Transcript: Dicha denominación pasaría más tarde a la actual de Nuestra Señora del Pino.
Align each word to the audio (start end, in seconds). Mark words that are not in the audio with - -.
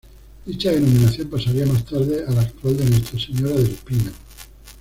Dicha 0.47 0.71
denominación 0.71 1.29
pasaría 1.29 1.67
más 1.67 1.85
tarde 1.85 2.25
a 2.27 2.31
la 2.31 2.41
actual 2.41 2.75
de 2.75 2.89
Nuestra 2.89 3.19
Señora 3.19 3.53
del 3.57 3.67
Pino. 3.69 4.09